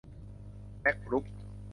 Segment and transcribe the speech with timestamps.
[0.81, 1.25] แม็คกรุ๊ป